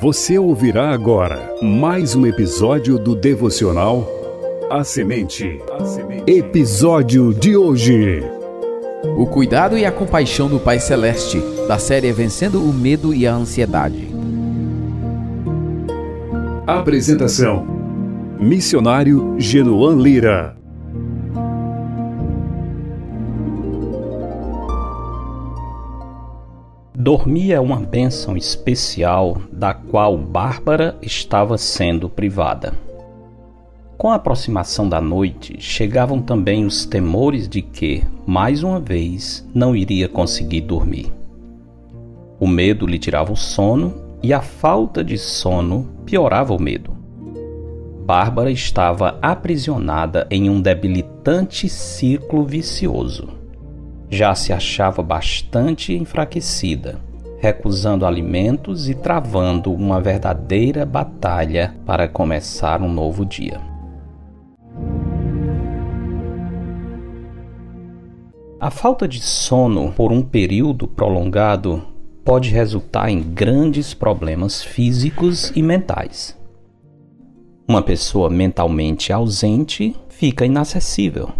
Você 0.00 0.38
ouvirá 0.38 0.90
agora 0.90 1.56
mais 1.60 2.14
um 2.14 2.24
episódio 2.24 3.00
do 3.00 3.16
devocional 3.16 4.06
A 4.70 4.84
Semente. 4.84 5.60
Episódio 6.24 7.34
de 7.34 7.56
hoje. 7.56 8.22
O 9.16 9.26
cuidado 9.26 9.76
e 9.76 9.84
a 9.84 9.90
compaixão 9.90 10.48
do 10.48 10.60
Pai 10.60 10.78
Celeste, 10.78 11.42
da 11.66 11.80
série 11.80 12.12
Vencendo 12.12 12.62
o 12.62 12.72
Medo 12.72 13.12
e 13.12 13.26
a 13.26 13.34
Ansiedade. 13.34 14.08
Apresentação: 16.64 17.66
Missionário 18.38 19.34
Genoan 19.36 19.96
Lira. 19.96 20.58
Dormir 27.00 27.52
é 27.52 27.60
uma 27.60 27.80
bênção 27.80 28.36
especial 28.36 29.40
da 29.52 29.72
qual 29.90 30.16
Bárbara 30.16 30.96
estava 31.02 31.56
sendo 31.58 32.08
privada. 32.08 32.74
Com 33.96 34.10
a 34.10 34.14
aproximação 34.14 34.88
da 34.88 35.00
noite, 35.00 35.56
chegavam 35.58 36.22
também 36.22 36.64
os 36.64 36.86
temores 36.86 37.48
de 37.48 37.62
que, 37.62 38.04
mais 38.26 38.62
uma 38.62 38.78
vez, 38.78 39.48
não 39.54 39.74
iria 39.74 40.08
conseguir 40.08 40.60
dormir. 40.60 41.12
O 42.38 42.46
medo 42.46 42.86
lhe 42.86 42.98
tirava 42.98 43.32
o 43.32 43.36
sono 43.36 43.94
e 44.22 44.32
a 44.32 44.40
falta 44.40 45.02
de 45.02 45.18
sono 45.18 45.88
piorava 46.04 46.54
o 46.54 46.62
medo. 46.62 46.96
Bárbara 48.06 48.50
estava 48.50 49.18
aprisionada 49.20 50.26
em 50.30 50.48
um 50.48 50.60
debilitante 50.60 51.68
ciclo 51.68 52.44
vicioso 52.44 53.38
já 54.10 54.34
se 54.34 54.52
achava 54.52 55.02
bastante 55.02 55.94
enfraquecida, 55.94 56.98
recusando 57.38 58.04
alimentos 58.04 58.88
e 58.88 58.94
travando 58.94 59.72
uma 59.72 60.00
verdadeira 60.00 60.84
batalha 60.84 61.74
para 61.86 62.08
começar 62.08 62.82
um 62.82 62.92
novo 62.92 63.24
dia. 63.24 63.60
A 68.60 68.70
falta 68.70 69.06
de 69.06 69.20
sono 69.20 69.92
por 69.92 70.10
um 70.10 70.20
período 70.20 70.88
prolongado 70.88 71.82
pode 72.24 72.50
resultar 72.50 73.08
em 73.08 73.22
grandes 73.22 73.94
problemas 73.94 74.62
físicos 74.62 75.52
e 75.54 75.62
mentais. 75.62 76.36
Uma 77.68 77.82
pessoa 77.82 78.28
mentalmente 78.28 79.12
ausente 79.12 79.94
fica 80.08 80.44
inacessível 80.44 81.32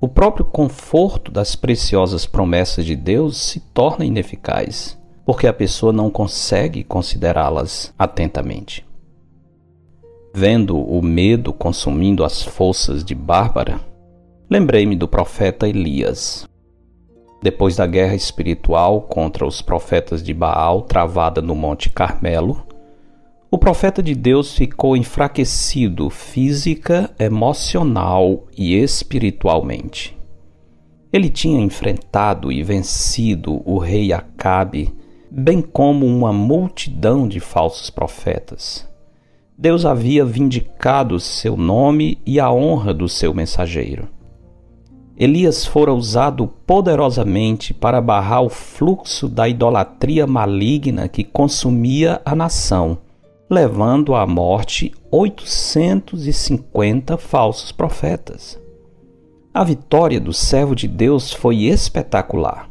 o 0.00 0.06
próprio 0.06 0.44
conforto 0.44 1.32
das 1.32 1.56
preciosas 1.56 2.24
promessas 2.24 2.84
de 2.84 2.94
Deus 2.94 3.36
se 3.36 3.58
torna 3.58 4.04
ineficaz, 4.04 4.96
porque 5.28 5.46
a 5.46 5.52
pessoa 5.52 5.92
não 5.92 6.08
consegue 6.08 6.82
considerá-las 6.82 7.92
atentamente. 7.98 8.82
Vendo 10.32 10.78
o 10.78 11.02
medo 11.02 11.52
consumindo 11.52 12.24
as 12.24 12.42
forças 12.42 13.04
de 13.04 13.14
Bárbara, 13.14 13.78
lembrei-me 14.48 14.96
do 14.96 15.06
profeta 15.06 15.68
Elias. 15.68 16.48
Depois 17.42 17.76
da 17.76 17.86
guerra 17.86 18.14
espiritual 18.14 19.02
contra 19.02 19.46
os 19.46 19.60
profetas 19.60 20.22
de 20.22 20.32
Baal 20.32 20.80
travada 20.80 21.42
no 21.42 21.54
Monte 21.54 21.90
Carmelo, 21.90 22.66
o 23.50 23.58
profeta 23.58 24.02
de 24.02 24.14
Deus 24.14 24.54
ficou 24.54 24.96
enfraquecido 24.96 26.08
física, 26.08 27.14
emocional 27.18 28.46
e 28.56 28.74
espiritualmente. 28.74 30.16
Ele 31.12 31.28
tinha 31.28 31.60
enfrentado 31.60 32.50
e 32.50 32.62
vencido 32.62 33.60
o 33.66 33.76
rei 33.76 34.10
Acabe, 34.10 34.96
bem 35.30 35.60
como 35.60 36.06
uma 36.06 36.32
multidão 36.32 37.28
de 37.28 37.40
falsos 37.40 37.90
profetas. 37.90 38.86
Deus 39.56 39.84
havia 39.84 40.24
vindicado 40.24 41.18
seu 41.18 41.56
nome 41.56 42.18
e 42.24 42.38
a 42.38 42.50
honra 42.50 42.94
do 42.94 43.08
seu 43.08 43.34
mensageiro. 43.34 44.08
Elias 45.16 45.66
fora 45.66 45.92
usado 45.92 46.46
poderosamente 46.46 47.74
para 47.74 48.00
barrar 48.00 48.42
o 48.42 48.48
fluxo 48.48 49.28
da 49.28 49.48
idolatria 49.48 50.26
maligna 50.26 51.08
que 51.08 51.24
consumia 51.24 52.22
a 52.24 52.36
nação 52.36 52.98
levando 53.50 54.14
à 54.14 54.26
morte 54.26 54.92
850 55.10 57.16
falsos 57.16 57.72
profetas. 57.72 58.60
A 59.54 59.64
vitória 59.64 60.20
do 60.20 60.34
servo 60.34 60.76
de 60.76 60.86
Deus 60.86 61.32
foi 61.32 61.64
espetacular, 61.64 62.67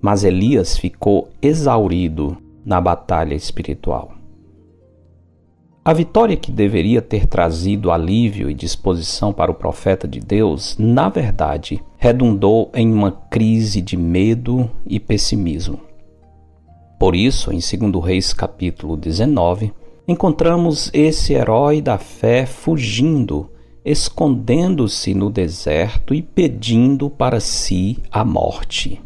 mas 0.00 0.24
Elias 0.24 0.76
ficou 0.76 1.28
exaurido 1.40 2.36
na 2.64 2.80
batalha 2.80 3.34
espiritual. 3.34 4.12
A 5.84 5.92
vitória 5.92 6.36
que 6.36 6.50
deveria 6.50 7.00
ter 7.00 7.26
trazido 7.28 7.92
alívio 7.92 8.50
e 8.50 8.54
disposição 8.54 9.32
para 9.32 9.52
o 9.52 9.54
profeta 9.54 10.08
de 10.08 10.18
Deus, 10.18 10.76
na 10.76 11.08
verdade, 11.08 11.80
redundou 11.96 12.72
em 12.74 12.92
uma 12.92 13.12
crise 13.12 13.80
de 13.80 13.96
medo 13.96 14.68
e 14.84 14.98
pessimismo. 14.98 15.78
Por 16.98 17.14
isso, 17.14 17.52
em 17.52 17.60
2 17.60 18.04
Reis 18.04 18.32
capítulo 18.32 18.96
19, 18.96 19.72
encontramos 20.08 20.90
esse 20.92 21.34
herói 21.34 21.80
da 21.80 21.98
fé 21.98 22.46
fugindo, 22.46 23.48
escondendo-se 23.84 25.14
no 25.14 25.30
deserto 25.30 26.12
e 26.12 26.20
pedindo 26.20 27.08
para 27.08 27.38
si 27.38 27.98
a 28.10 28.24
morte. 28.24 29.00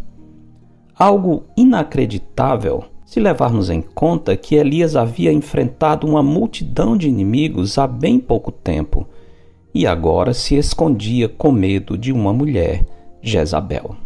Algo 1.01 1.45
inacreditável 1.57 2.85
se 3.07 3.21
levarmos 3.21 3.71
em 3.71 3.81
conta 3.81 4.37
que 4.37 4.55
Elias 4.55 4.97
havia 4.97 5.33
enfrentado 5.33 6.07
uma 6.07 6.23
multidão 6.23 6.95
de 6.95 7.09
inimigos 7.09 7.79
há 7.79 7.87
bem 7.87 8.21
pouco 8.21 8.53
tempo 8.53 9.09
e 9.73 9.87
agora 9.87 10.35
se 10.35 10.57
escondia 10.57 11.27
com 11.27 11.51
medo 11.51 11.97
de 11.97 12.13
uma 12.13 12.35
mulher, 12.35 12.85
Jezabel. 13.23 13.97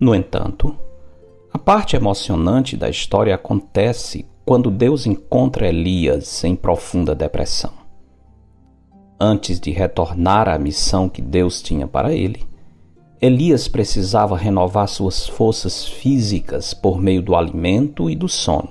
No 0.00 0.12
entanto, 0.12 0.76
a 1.52 1.58
parte 1.58 1.94
emocionante 1.94 2.76
da 2.76 2.90
história 2.90 3.36
acontece 3.36 4.26
quando 4.44 4.72
Deus 4.72 5.06
encontra 5.06 5.68
Elias 5.68 6.42
em 6.42 6.56
profunda 6.56 7.14
depressão. 7.14 7.72
Antes 9.20 9.60
de 9.60 9.70
retornar 9.70 10.48
à 10.48 10.58
missão 10.58 11.08
que 11.08 11.22
Deus 11.22 11.62
tinha 11.62 11.86
para 11.86 12.12
ele, 12.12 12.44
Elias 13.26 13.66
precisava 13.66 14.36
renovar 14.36 14.86
suas 14.86 15.26
forças 15.26 15.84
físicas 15.84 16.72
por 16.72 17.00
meio 17.00 17.20
do 17.20 17.34
alimento 17.34 18.08
e 18.08 18.14
do 18.14 18.28
sono. 18.28 18.68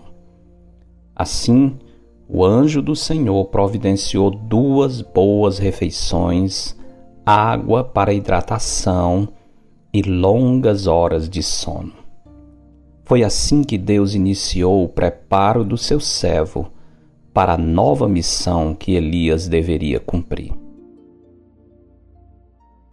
Assim, 1.13 1.77
o 2.25 2.45
anjo 2.45 2.81
do 2.81 2.95
Senhor 2.95 3.43
providenciou 3.47 4.31
duas 4.31 5.01
boas 5.01 5.57
refeições, 5.57 6.73
água 7.25 7.83
para 7.83 8.13
hidratação 8.13 9.27
e 9.93 10.01
longas 10.01 10.87
horas 10.87 11.27
de 11.27 11.43
sono. 11.43 11.91
Foi 13.03 13.25
assim 13.25 13.61
que 13.61 13.77
Deus 13.77 14.15
iniciou 14.15 14.85
o 14.85 14.89
preparo 14.89 15.65
do 15.65 15.77
seu 15.77 15.99
servo 15.99 16.71
para 17.33 17.55
a 17.55 17.57
nova 17.57 18.07
missão 18.07 18.73
que 18.73 18.93
Elias 18.93 19.49
deveria 19.49 19.99
cumprir. 19.99 20.53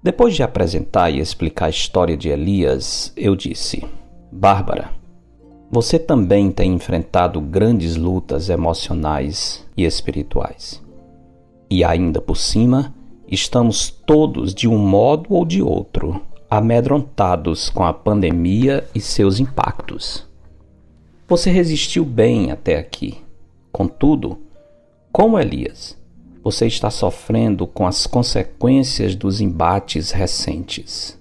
Depois 0.02 0.34
de 0.34 0.42
apresentar 0.42 1.10
e 1.10 1.20
explicar 1.20 1.66
a 1.66 1.70
história 1.70 2.16
de 2.16 2.28
Elias, 2.28 3.12
eu 3.16 3.36
disse: 3.36 3.84
Bárbara, 4.32 4.90
você 5.70 5.96
também 5.96 6.50
tem 6.50 6.72
enfrentado 6.72 7.40
grandes 7.40 7.96
lutas 7.96 8.48
emocionais 8.48 9.64
e 9.76 9.84
espirituais. 9.84 10.82
E 11.70 11.84
ainda 11.84 12.20
por 12.20 12.36
cima, 12.36 12.92
estamos 13.28 13.90
todos, 13.90 14.52
de 14.52 14.66
um 14.66 14.76
modo 14.76 15.34
ou 15.34 15.44
de 15.44 15.62
outro, 15.62 16.20
amedrontados 16.50 17.70
com 17.70 17.84
a 17.84 17.94
pandemia 17.94 18.84
e 18.92 19.00
seus 19.00 19.38
impactos. 19.38 20.26
Você 21.28 21.48
resistiu 21.48 22.04
bem 22.04 22.50
até 22.50 22.76
aqui. 22.76 23.18
Contudo, 23.70 24.36
como 25.12 25.38
Elias, 25.38 25.96
você 26.42 26.66
está 26.66 26.90
sofrendo 26.90 27.66
com 27.66 27.86
as 27.86 28.06
consequências 28.06 29.14
dos 29.14 29.40
embates 29.40 30.10
recentes. 30.10 31.18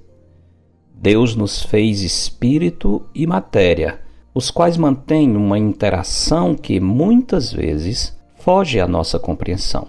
Deus 0.94 1.36
nos 1.36 1.62
fez 1.62 2.02
espírito 2.02 3.04
e 3.14 3.28
matéria, 3.28 4.02
os 4.34 4.50
quais 4.50 4.78
mantêm 4.78 5.36
uma 5.36 5.60
interação 5.60 6.56
que 6.56 6.80
muitas 6.80 7.52
vezes 7.52 8.18
foge 8.38 8.80
à 8.80 8.88
nossa 8.88 9.20
compreensão. 9.20 9.88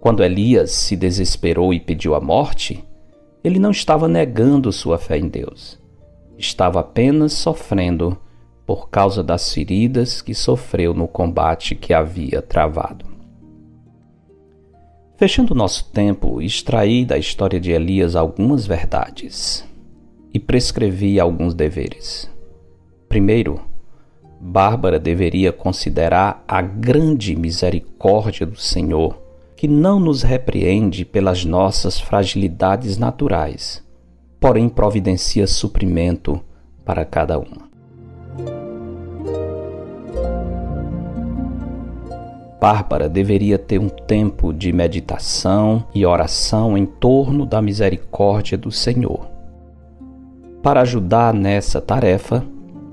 Quando 0.00 0.22
Elias 0.22 0.72
se 0.72 0.96
desesperou 0.96 1.72
e 1.72 1.80
pediu 1.80 2.14
a 2.14 2.20
morte, 2.20 2.84
ele 3.42 3.58
não 3.58 3.70
estava 3.70 4.08
negando 4.08 4.72
sua 4.72 4.98
fé 4.98 5.18
em 5.18 5.28
Deus. 5.28 5.78
Estava 6.36 6.80
apenas 6.80 7.32
sofrendo 7.32 8.18
por 8.66 8.90
causa 8.90 9.22
das 9.22 9.52
feridas 9.52 10.20
que 10.20 10.34
sofreu 10.34 10.92
no 10.92 11.06
combate 11.06 11.74
que 11.74 11.92
havia 11.92 12.42
travado. 12.42 13.11
Fechando 15.22 15.54
nosso 15.54 15.84
tempo, 15.84 16.42
extraí 16.42 17.04
da 17.04 17.16
história 17.16 17.60
de 17.60 17.70
Elias 17.70 18.16
algumas 18.16 18.66
verdades 18.66 19.64
e 20.34 20.40
prescrevi 20.40 21.20
alguns 21.20 21.54
deveres. 21.54 22.28
Primeiro, 23.08 23.60
Bárbara 24.40 24.98
deveria 24.98 25.52
considerar 25.52 26.42
a 26.48 26.60
grande 26.60 27.36
misericórdia 27.36 28.44
do 28.44 28.56
Senhor, 28.56 29.16
que 29.54 29.68
não 29.68 30.00
nos 30.00 30.24
repreende 30.24 31.04
pelas 31.04 31.44
nossas 31.44 32.00
fragilidades 32.00 32.98
naturais, 32.98 33.80
porém 34.40 34.68
providencia 34.68 35.46
suprimento 35.46 36.40
para 36.84 37.04
cada 37.04 37.38
uma. 37.38 37.71
Bárbara 42.62 43.08
deveria 43.08 43.58
ter 43.58 43.80
um 43.80 43.88
tempo 43.88 44.52
de 44.52 44.72
meditação 44.72 45.84
e 45.92 46.06
oração 46.06 46.78
em 46.78 46.86
torno 46.86 47.44
da 47.44 47.60
misericórdia 47.60 48.56
do 48.56 48.70
Senhor. 48.70 49.28
Para 50.62 50.82
ajudar 50.82 51.34
nessa 51.34 51.80
tarefa, 51.80 52.46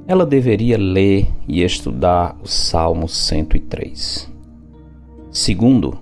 ela 0.07 0.25
deveria 0.25 0.75
ler 0.75 1.27
e 1.47 1.61
estudar 1.61 2.35
o 2.41 2.47
Salmo 2.47 3.07
103. 3.07 4.27
Segundo, 5.29 5.99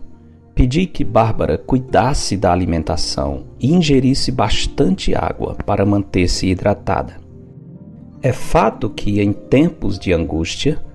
pedi 0.56 0.86
que 0.86 1.04
Bárbara 1.04 1.58
cuidasse 1.58 2.38
da 2.38 2.54
alimentação 2.54 3.48
e 3.60 3.74
ingerisse 3.74 4.32
bastante 4.32 5.14
água 5.14 5.58
para 5.66 5.86
manter-se 5.86 6.48
hidratada. 6.48 7.18
É 8.22 8.32
fato 8.32 8.90
que 8.90 9.20
em 9.20 9.34
tempos 9.34 10.00
de 10.00 10.14
angústia, 10.14 10.87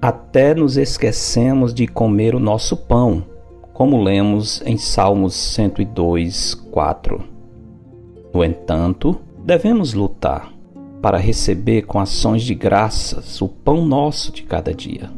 até 0.00 0.54
nos 0.54 0.78
esquecemos 0.78 1.74
de 1.74 1.86
comer 1.86 2.34
o 2.34 2.40
nosso 2.40 2.76
pão, 2.76 3.22
como 3.74 4.02
lemos 4.02 4.62
em 4.64 4.78
Salmos 4.78 5.34
102, 5.34 6.54
4. 6.54 7.22
No 8.32 8.42
entanto, 8.42 9.20
devemos 9.44 9.92
lutar 9.92 10.52
para 11.02 11.18
receber 11.18 11.82
com 11.82 11.98
ações 11.98 12.42
de 12.42 12.54
graças 12.54 13.42
o 13.42 13.48
pão 13.48 13.84
nosso 13.84 14.32
de 14.32 14.42
cada 14.42 14.72
dia, 14.72 15.10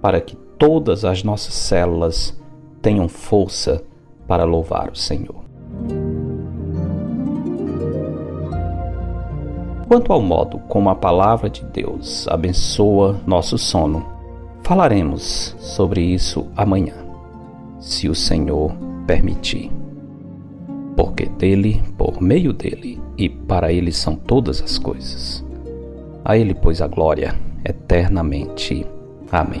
para 0.00 0.20
que 0.20 0.36
todas 0.58 1.04
as 1.04 1.22
nossas 1.22 1.54
células 1.54 2.38
tenham 2.82 3.08
força 3.08 3.82
para 4.26 4.44
louvar 4.44 4.90
o 4.90 4.96
Senhor. 4.96 5.41
Quanto 9.92 10.10
ao 10.10 10.22
modo 10.22 10.58
como 10.70 10.88
a 10.88 10.94
palavra 10.94 11.50
de 11.50 11.62
Deus 11.66 12.26
abençoa 12.26 13.20
nosso 13.26 13.58
sono, 13.58 14.02
falaremos 14.62 15.54
sobre 15.58 16.00
isso 16.00 16.46
amanhã, 16.56 16.94
se 17.78 18.08
o 18.08 18.14
Senhor 18.14 18.72
permitir. 19.06 19.70
Porque 20.96 21.26
dele, 21.26 21.82
por 21.98 22.22
meio 22.22 22.54
dele 22.54 22.98
e 23.18 23.28
para 23.28 23.70
ele 23.70 23.92
são 23.92 24.16
todas 24.16 24.62
as 24.62 24.78
coisas. 24.78 25.44
A 26.24 26.38
ele, 26.38 26.54
pois, 26.54 26.80
a 26.80 26.86
glória 26.86 27.38
eternamente. 27.62 28.86
Amém. 29.30 29.60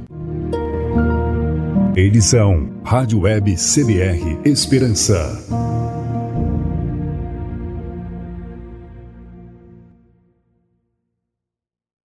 Edição 1.95 2.69
Rádio 2.85 3.19
Web 3.19 3.53
CBR 3.57 4.39
Esperança. 4.45 5.70